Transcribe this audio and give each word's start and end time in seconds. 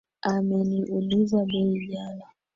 Ameniulizia 0.33 1.45
bei 1.49 1.79
jana 1.87 2.25